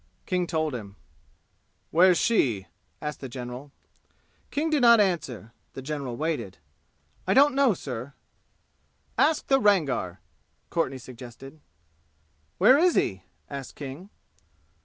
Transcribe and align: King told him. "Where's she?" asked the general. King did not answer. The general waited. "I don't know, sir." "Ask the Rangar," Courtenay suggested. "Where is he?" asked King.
King 0.25 0.47
told 0.47 0.73
him. 0.73 0.95
"Where's 1.91 2.17
she?" 2.17 2.65
asked 3.03 3.19
the 3.19 3.29
general. 3.29 3.71
King 4.49 4.71
did 4.71 4.81
not 4.81 4.99
answer. 4.99 5.53
The 5.73 5.83
general 5.83 6.17
waited. 6.17 6.57
"I 7.27 7.35
don't 7.35 7.53
know, 7.53 7.75
sir." 7.75 8.13
"Ask 9.15 9.45
the 9.45 9.59
Rangar," 9.59 10.19
Courtenay 10.71 10.97
suggested. 10.97 11.59
"Where 12.57 12.79
is 12.79 12.95
he?" 12.95 13.25
asked 13.47 13.75
King. 13.75 14.09